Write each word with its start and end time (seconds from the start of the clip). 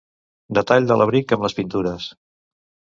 Detall 0.59 0.89
de 0.93 0.97
l'abric 1.01 1.37
amb 1.39 1.47
les 1.49 1.59
pintures. 1.61 2.11